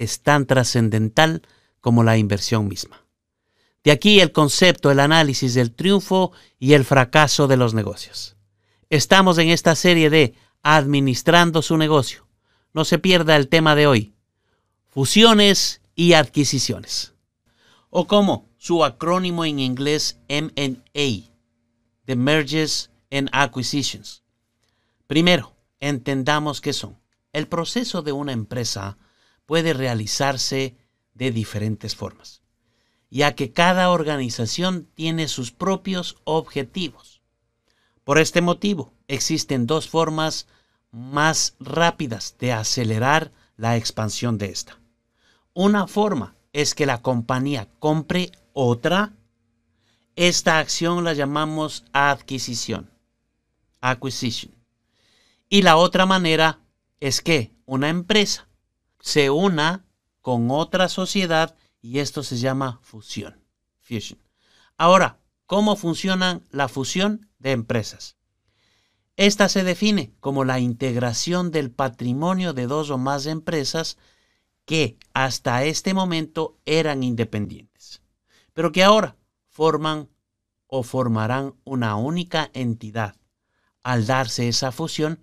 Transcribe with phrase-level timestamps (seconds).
[0.00, 1.42] es tan trascendental
[1.80, 3.04] como la inversión misma.
[3.84, 8.36] De aquí el concepto, el análisis del triunfo y el fracaso de los negocios.
[8.88, 12.26] Estamos en esta serie de Administrando su negocio.
[12.72, 14.14] No se pierda el tema de hoy.
[14.88, 17.12] Fusiones y adquisiciones.
[17.90, 21.30] O como su acrónimo en inglés M&A,
[22.06, 24.22] The Mergers and Acquisitions.
[25.06, 26.98] Primero, entendamos qué son.
[27.34, 28.96] El proceso de una empresa
[29.50, 30.76] puede realizarse
[31.12, 32.40] de diferentes formas,
[33.10, 37.20] ya que cada organización tiene sus propios objetivos.
[38.04, 40.46] Por este motivo, existen dos formas
[40.92, 44.78] más rápidas de acelerar la expansión de esta.
[45.52, 49.14] Una forma es que la compañía compre otra.
[50.14, 52.88] Esta acción la llamamos adquisición.
[53.80, 54.54] Acquisition.
[55.48, 56.60] Y la otra manera
[57.00, 58.46] es que una empresa
[59.00, 59.84] se una
[60.20, 63.42] con otra sociedad y esto se llama fusión.
[63.80, 64.20] Fusion.
[64.76, 68.16] Ahora, ¿cómo funciona la fusión de empresas?
[69.16, 73.98] Esta se define como la integración del patrimonio de dos o más empresas
[74.64, 78.02] que hasta este momento eran independientes,
[78.54, 79.16] pero que ahora
[79.48, 80.08] forman
[80.66, 83.16] o formarán una única entidad.
[83.82, 85.22] Al darse esa fusión,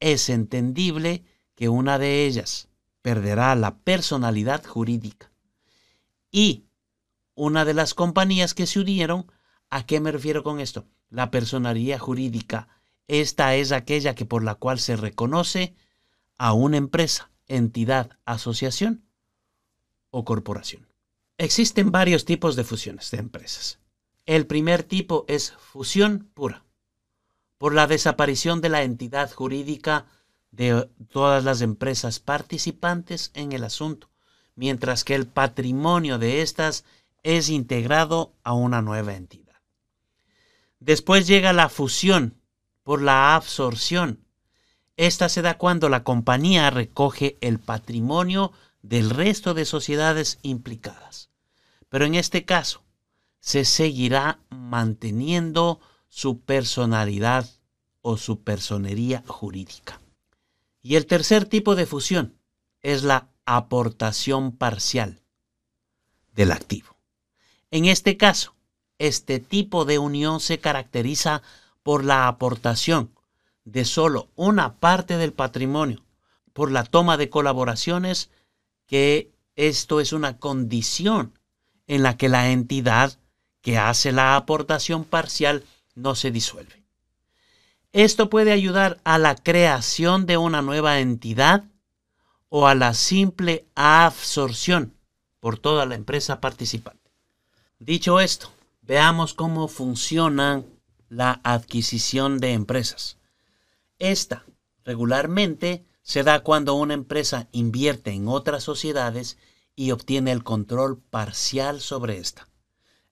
[0.00, 2.68] es entendible que una de ellas
[3.02, 5.30] perderá la personalidad jurídica
[6.30, 6.64] y
[7.34, 9.30] una de las compañías que se unieron,
[9.70, 10.86] ¿a qué me refiero con esto?
[11.10, 12.68] La personalidad jurídica.
[13.06, 15.74] Esta es aquella que por la cual se reconoce
[16.38, 19.04] a una empresa entidad, asociación
[20.10, 20.88] o corporación.
[21.38, 23.80] Existen varios tipos de fusiones de empresas.
[24.26, 26.64] El primer tipo es fusión pura,
[27.58, 30.06] por la desaparición de la entidad jurídica
[30.56, 34.10] de todas las empresas participantes en el asunto,
[34.54, 36.84] mientras que el patrimonio de estas
[37.22, 39.60] es integrado a una nueva entidad.
[40.80, 42.40] Después llega la fusión
[42.82, 44.24] por la absorción,
[44.96, 51.30] esta se da cuando la compañía recoge el patrimonio del resto de sociedades implicadas.
[51.88, 52.82] Pero en este caso,
[53.40, 57.48] se seguirá manteniendo su personalidad
[58.02, 60.00] o su personería jurídica.
[60.84, 62.38] Y el tercer tipo de fusión
[62.82, 65.22] es la aportación parcial
[66.34, 66.98] del activo.
[67.70, 68.54] En este caso,
[68.98, 71.40] este tipo de unión se caracteriza
[71.82, 73.14] por la aportación
[73.64, 76.04] de solo una parte del patrimonio
[76.52, 78.28] por la toma de colaboraciones,
[78.86, 81.38] que esto es una condición
[81.86, 83.18] en la que la entidad
[83.62, 86.83] que hace la aportación parcial no se disuelve.
[87.94, 91.62] Esto puede ayudar a la creación de una nueva entidad
[92.48, 94.96] o a la simple absorción
[95.38, 97.12] por toda la empresa participante.
[97.78, 98.50] Dicho esto,
[98.82, 100.64] veamos cómo funciona
[101.08, 103.16] la adquisición de empresas.
[104.00, 104.44] Esta
[104.84, 109.38] regularmente se da cuando una empresa invierte en otras sociedades
[109.76, 112.48] y obtiene el control parcial sobre esta.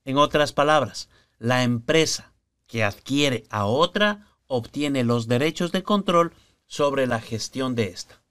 [0.05, 2.33] En otras palabras, la empresa
[2.67, 6.35] que adquiere a otra obtiene los derechos de control
[6.67, 8.23] sobre la gestión de esta.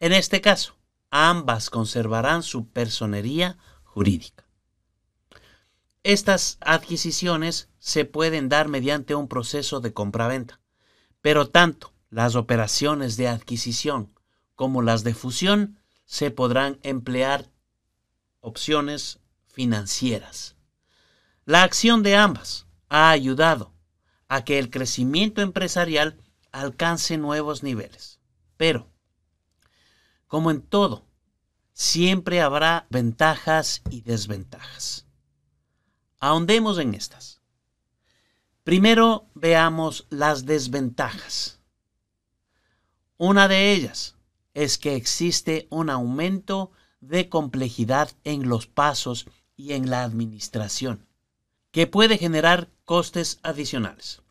[0.00, 0.78] En este caso,
[1.10, 4.46] ambas conservarán su personería jurídica.
[6.02, 10.60] Estas adquisiciones se pueden dar mediante un proceso de compraventa,
[11.20, 14.18] pero tanto las operaciones de adquisición
[14.54, 17.50] como las de fusión se podrán emplear
[18.40, 20.56] opciones financieras.
[21.44, 23.75] La acción de ambas ha ayudado
[24.28, 26.18] a que el crecimiento empresarial
[26.52, 28.18] alcance nuevos niveles.
[28.56, 28.90] Pero,
[30.26, 31.06] como en todo,
[31.72, 35.06] siempre habrá ventajas y desventajas.
[36.18, 37.40] Ahondemos en estas.
[38.64, 41.60] Primero veamos las desventajas.
[43.18, 44.16] Una de ellas
[44.54, 51.06] es que existe un aumento de complejidad en los pasos y en la administración,
[51.76, 54.22] que puede generar costes adicionales.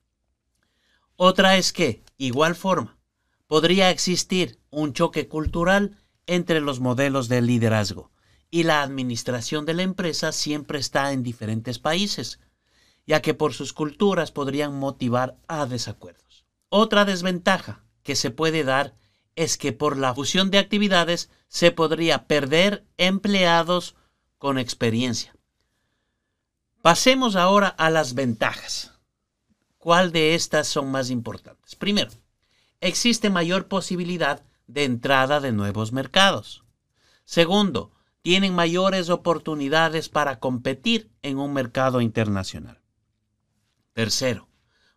[1.16, 2.98] Otra es que, igual forma,
[3.46, 5.96] podría existir un choque cultural
[6.26, 8.10] entre los modelos de liderazgo
[8.50, 12.40] y la administración de la empresa siempre está en diferentes países,
[13.06, 16.48] ya que por sus culturas podrían motivar a desacuerdos.
[16.70, 18.96] Otra desventaja que se puede dar
[19.36, 23.96] es que por la fusión de actividades se podría perder empleados
[24.40, 25.35] con experiencia.
[26.86, 28.92] Pasemos ahora a las ventajas.
[29.80, 31.76] ¿Cuál de estas son más importantes?
[31.76, 32.12] Primero,
[32.80, 36.64] existe mayor posibilidad de entrada de nuevos mercados.
[37.24, 37.92] Segundo,
[38.22, 42.80] tienen mayores oportunidades para competir en un mercado internacional.
[43.94, 44.48] Tercero,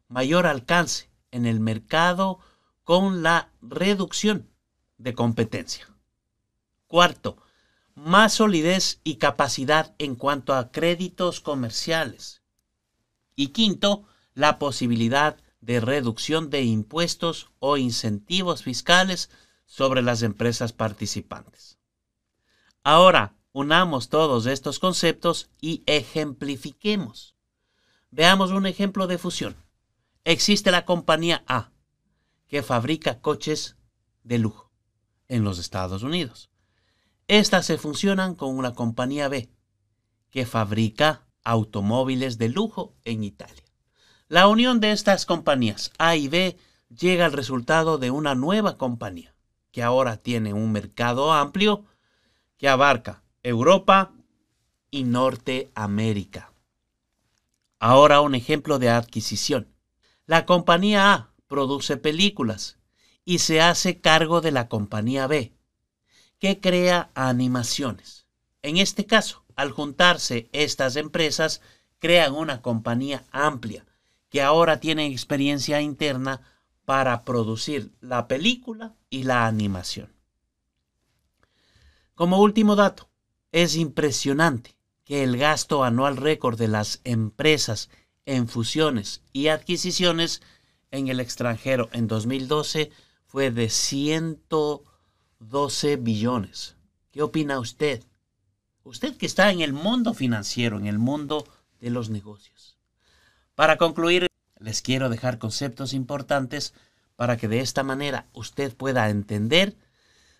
[0.08, 2.38] mayor alcance en el mercado
[2.84, 4.50] con la reducción
[4.98, 5.88] de competencia.
[6.86, 7.38] Cuarto,
[7.98, 12.42] más solidez y capacidad en cuanto a créditos comerciales.
[13.34, 14.04] Y quinto,
[14.34, 19.30] la posibilidad de reducción de impuestos o incentivos fiscales
[19.66, 21.78] sobre las empresas participantes.
[22.84, 27.34] Ahora, unamos todos estos conceptos y ejemplifiquemos.
[28.10, 29.56] Veamos un ejemplo de fusión.
[30.24, 31.72] Existe la compañía A,
[32.46, 33.76] que fabrica coches
[34.22, 34.70] de lujo
[35.26, 36.50] en los Estados Unidos.
[37.28, 39.50] Estas se funcionan con una compañía B,
[40.30, 43.64] que fabrica automóviles de lujo en Italia.
[44.28, 46.56] La unión de estas compañías A y B
[46.88, 49.34] llega al resultado de una nueva compañía,
[49.72, 51.84] que ahora tiene un mercado amplio
[52.56, 54.12] que abarca Europa
[54.90, 56.54] y Norteamérica.
[57.78, 59.68] Ahora un ejemplo de adquisición.
[60.24, 62.78] La compañía A produce películas
[63.26, 65.57] y se hace cargo de la compañía B,
[66.38, 68.26] que crea animaciones.
[68.62, 71.60] En este caso, al juntarse estas empresas,
[71.98, 73.84] crean una compañía amplia
[74.28, 76.42] que ahora tiene experiencia interna
[76.84, 80.12] para producir la película y la animación.
[82.14, 83.08] Como último dato,
[83.52, 84.74] es impresionante
[85.04, 87.88] que el gasto anual récord de las empresas
[88.26, 90.42] en fusiones y adquisiciones
[90.90, 92.90] en el extranjero en 2012
[93.26, 93.70] fue de
[95.38, 96.76] 112 billones.
[97.10, 98.02] ¿Qué opina usted?
[98.84, 101.46] Usted que está en el mundo financiero, en el mundo
[101.80, 102.76] de los negocios.
[103.54, 104.26] Para concluir,
[104.58, 106.74] les quiero dejar conceptos importantes
[107.16, 109.76] para que de esta manera usted pueda entender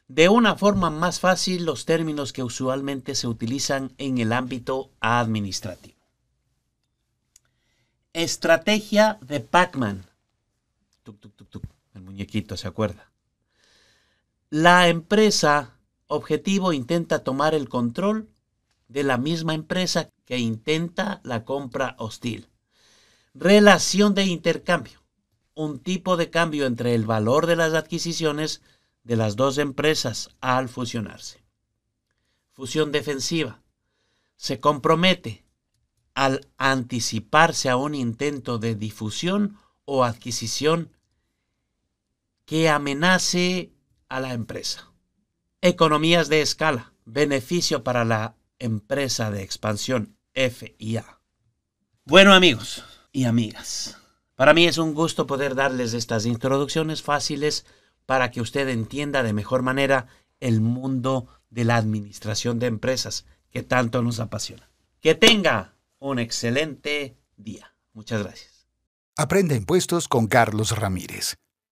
[0.08, 5.98] de una forma más fácil los términos que usualmente se utilizan en el ámbito administrativo.
[8.12, 10.06] Estrategia de Pac-Man
[11.94, 13.10] el muñequito, ¿se acuerda?
[14.50, 18.30] La empresa objetivo intenta tomar el control
[18.88, 22.48] de la misma empresa que intenta la compra hostil.
[23.34, 25.02] Relación de intercambio.
[25.54, 28.62] Un tipo de cambio entre el valor de las adquisiciones
[29.02, 31.44] de las dos empresas al fusionarse.
[32.52, 33.60] Fusión defensiva.
[34.36, 35.44] Se compromete
[36.14, 40.96] al anticiparse a un intento de difusión o adquisición
[42.46, 43.72] que amenace
[44.08, 44.92] a la empresa.
[45.60, 51.20] Economías de escala, beneficio para la empresa de expansión FIA.
[52.04, 53.98] Bueno amigos y amigas,
[54.34, 57.66] para mí es un gusto poder darles estas introducciones fáciles
[58.06, 60.06] para que usted entienda de mejor manera
[60.40, 64.70] el mundo de la administración de empresas que tanto nos apasiona.
[65.00, 67.74] Que tenga un excelente día.
[67.92, 68.68] Muchas gracias.
[69.16, 71.36] Aprende impuestos con Carlos Ramírez